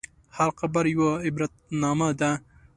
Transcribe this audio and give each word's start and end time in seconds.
هر 0.37 0.49
قبر 0.59 0.85
یوه 0.95 1.11
عبرتنامه 1.27 2.09
ده. 2.19 2.31